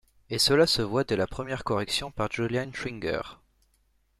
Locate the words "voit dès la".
0.81-1.27